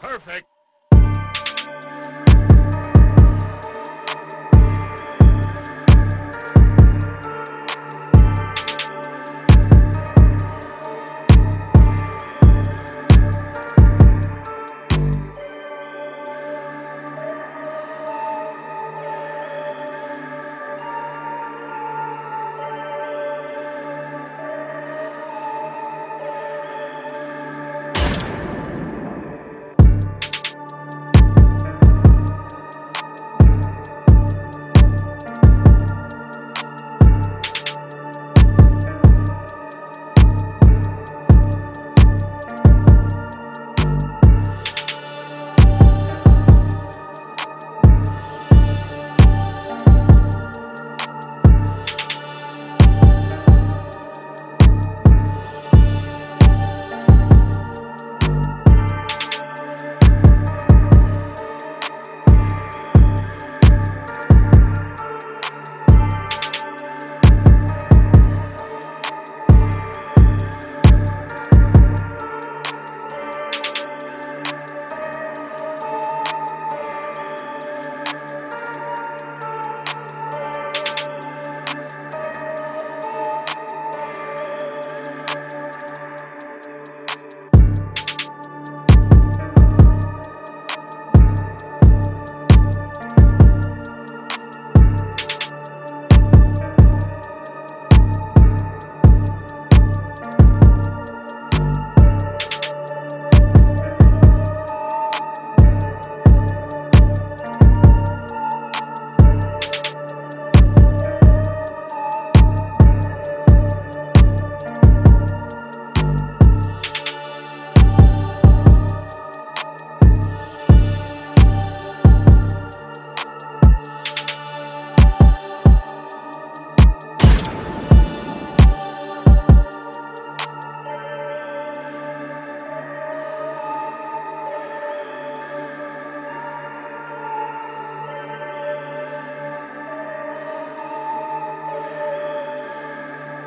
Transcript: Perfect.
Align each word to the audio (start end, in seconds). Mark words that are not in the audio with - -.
Perfect. 0.00 0.53